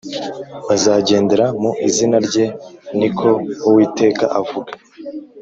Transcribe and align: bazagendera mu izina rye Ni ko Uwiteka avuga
bazagendera 0.67 1.45
mu 1.61 1.71
izina 1.87 2.17
rye 2.27 2.45
Ni 2.97 3.09
ko 3.17 3.29
Uwiteka 3.67 4.25
avuga 4.39 4.71